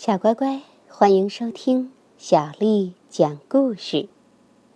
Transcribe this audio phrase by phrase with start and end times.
[0.00, 4.08] 小乖乖，欢迎收听小丽讲故事。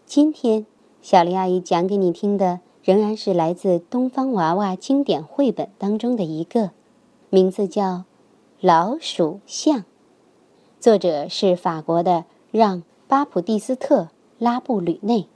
[0.05, 0.67] 今天，
[1.01, 6.73] 小丽阿姨讲给你听的仍然是来自《东方娃娃》经典绘本当中的一个，
[7.31, 7.83] 名字叫
[8.61, 9.79] 《老鼠象》，
[10.79, 14.03] 作者是法国的让·巴普蒂斯特·
[14.37, 15.27] 拉布吕内。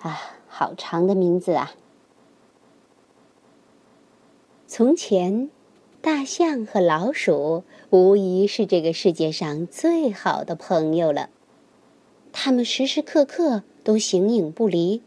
[0.00, 1.70] 啊，好长的名字啊！
[4.66, 5.48] 从前。
[6.10, 11.28] 大象和老鼠无疑是这个世界上最好的朋友了，
[12.32, 15.02] 它们时时刻刻都形影不离。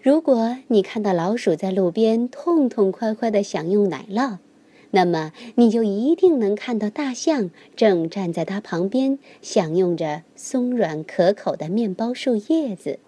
[0.00, 4.38] 如果你看到老鼠在路边痛痛快快的享用奶酪，
[4.92, 12.98] 那么你就一定能看到大象正站在它旁边享用着松软可口的面包树叶子。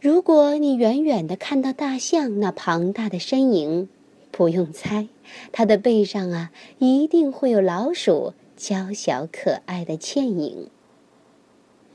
[0.00, 3.90] 如果你远远的看到大象那庞大的身影，
[4.36, 5.08] 不用猜，
[5.50, 10.68] 它的背上啊，一定会有老鼠娇小可爱的倩影。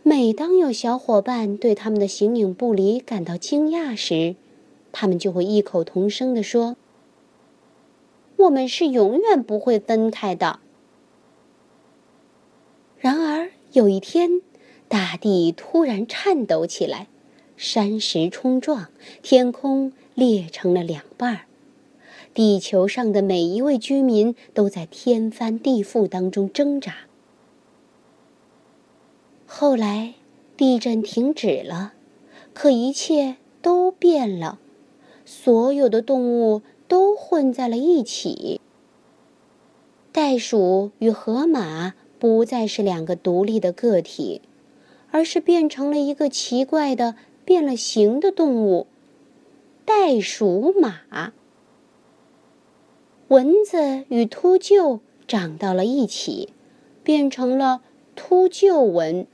[0.01, 4.35] 每当有小伙伴对他们的形影不离感到惊讶时，
[4.91, 6.75] 他们就会异口同声地说
[8.37, 10.61] ：“我们是永远不会分开的。”
[12.97, 14.41] 然而有一天，
[14.87, 17.07] 大地突然颤抖起来，
[17.55, 18.89] 山石冲撞，
[19.21, 21.41] 天空裂成了两半儿。
[22.33, 26.95] 地球上的每一位居民都在天翻地覆当中挣扎。
[29.45, 30.13] 后来，
[30.55, 31.93] 地震停止了，
[32.53, 34.59] 可一切都变了，
[35.25, 38.61] 所有的动物都混在了一起。
[40.13, 44.41] 袋鼠与河马不再是两个独立的个体，
[45.11, 48.87] 而是变成了一个奇怪的变了形的动物——
[49.83, 51.33] 袋鼠马。
[53.31, 56.49] 蚊子与秃鹫长到了一起，
[57.01, 57.81] 变成了
[58.13, 59.25] 秃鹫蚊，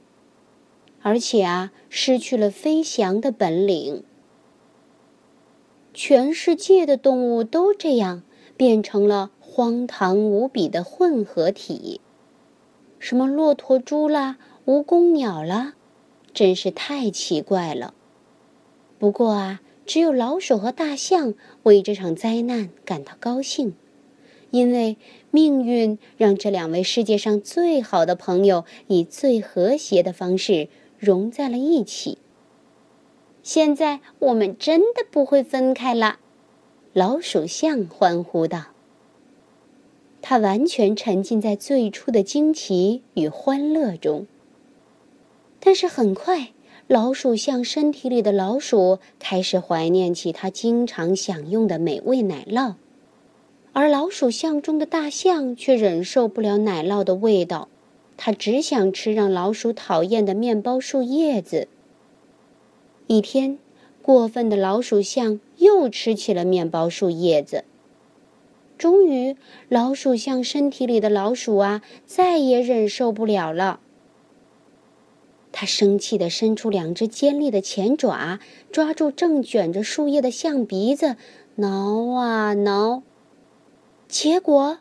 [1.01, 4.03] 而且啊，失去了飞翔的本领。
[5.95, 8.21] 全世界的动物都这样，
[8.55, 11.99] 变成了荒唐无比的混合体。
[12.99, 14.37] 什么骆驼、猪啦，
[14.67, 15.73] 蜈蚣、鸟啦，
[16.35, 17.95] 真是太奇怪了。
[18.99, 23.73] 不过啊，只有老鼠和大象为这场灾难感到高兴。
[24.57, 24.97] 因为
[25.29, 32.17] 命运让这两位世界上最好的朋友以最和谐的方式融在了一起。
[33.43, 36.17] 现在我们真的不会分开了，
[36.91, 38.69] 老鼠象欢呼道。
[40.23, 44.25] 他完全沉浸在最初的惊奇与欢乐中。
[45.59, 46.49] 但是很快，
[46.87, 52.73] 老鼠象身体里的老鼠开始怀念起它经常享用的美味奶酪。
[53.79, 57.69] 而老鼠象中的大象却忍受不了奶酪的味道，
[58.17, 61.67] 它只想吃让老鼠讨厌的面包树叶子。
[63.05, 63.59] 一天，
[64.01, 67.65] 过分的老鼠象又吃起了面包树叶子。
[68.79, 69.37] 终于，
[69.69, 73.79] 老鼠象身体里的老鼠啊，再也忍受不了了。
[75.51, 78.39] 它生气地伸出两只尖利的前爪，
[78.71, 81.15] 抓住正卷着树叶的象鼻子，
[81.57, 83.03] 挠啊挠。
[84.07, 84.77] 结果，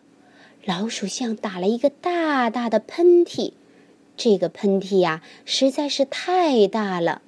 [0.64, 3.52] 老鼠象打了一个大大的喷嚏，
[4.16, 7.22] 这个喷嚏呀实在是太大了，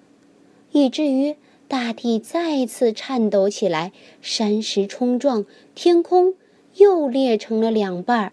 [0.70, 1.34] 以至于
[1.66, 3.90] 大地再次颤抖起来，
[4.22, 5.44] 山石冲撞，
[5.74, 6.34] 天空
[6.76, 8.32] 又裂成了两半儿。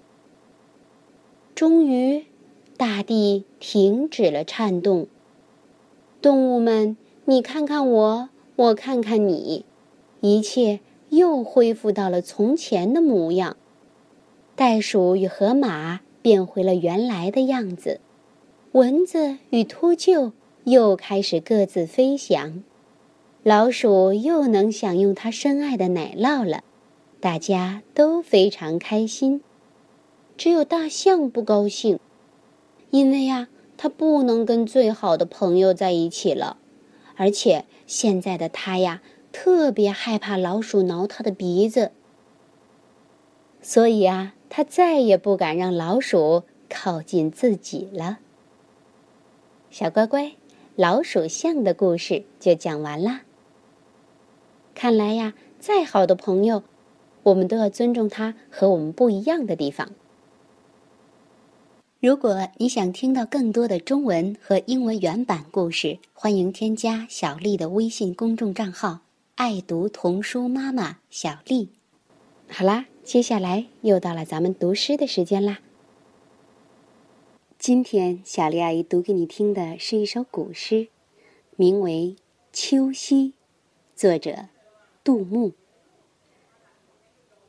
[1.55, 2.25] 终于，
[2.77, 5.07] 大地停止了颤动，
[6.21, 6.95] 动物们，
[7.25, 9.65] 你看看我，我看看你，
[10.21, 10.81] 一切。
[11.15, 13.55] 又恢复到了从前的模样，
[14.55, 18.01] 袋鼠与河马变回了原来的样子，
[18.73, 20.33] 蚊子与秃鹫
[20.65, 22.61] 又开始各自飞翔，
[23.43, 26.63] 老鼠又能享用它深爱的奶酪了，
[27.21, 29.41] 大家都非常开心。
[30.35, 31.97] 只有大象不高兴，
[32.89, 33.47] 因为呀，
[33.77, 36.57] 它不能跟最好的朋友在一起了，
[37.15, 39.01] 而且现在的它呀。
[39.37, 41.91] 特别害怕老鼠挠它的鼻子，
[43.61, 48.19] 所以啊，他再也不敢让老鼠靠近自己了。
[49.69, 50.31] 小乖乖，
[50.77, 53.23] 老鼠象的故事就讲完啦。
[54.73, 56.63] 看来呀，再好的朋友，
[57.23, 59.91] 我们都要尊重他和我们不一样的地方。
[61.99, 69.01] 如果你想听到更多的中文和英文原版故事，欢迎添加小丽的微信公众账号。
[69.35, 71.67] 爱读童书妈妈小丽，
[72.47, 75.59] 好啦，接下来又到了咱们读诗的时间啦。
[77.59, 80.87] 今天小丽阿姨读给你听的是一首古诗，
[81.57, 82.15] 名为
[82.53, 83.15] 《秋夕》，
[83.93, 84.47] 作者
[85.03, 85.51] 杜牧。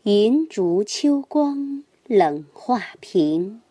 [0.02, 3.62] 银烛秋光冷画屏，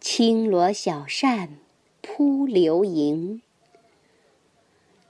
[0.00, 1.58] 轻罗小扇
[2.00, 3.42] 扑流萤。